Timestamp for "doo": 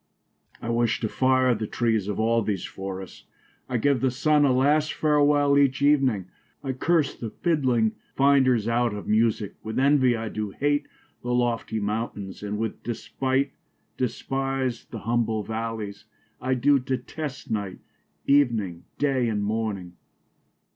10.29-10.49, 16.55-16.79